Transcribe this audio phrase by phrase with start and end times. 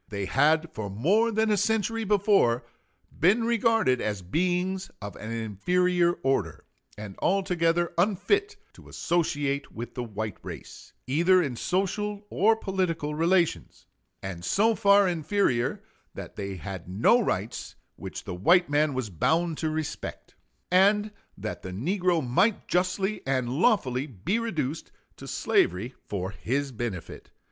[0.09, 2.65] They had for more than a century before
[3.19, 6.65] been regarded as beings of an inferior order,
[6.97, 13.85] and altogether unfit to associate with the white race, either in social or political relations;
[14.23, 15.83] and so far inferior,
[16.15, 20.33] that they had no rights which the white man was bound to respect;
[20.71, 27.29] and that the negro might justly and lawfully be reduced to slavery for his benefit.